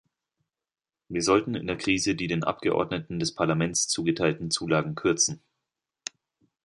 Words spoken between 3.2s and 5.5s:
Parlaments zugeteilten Zulagen kürzen.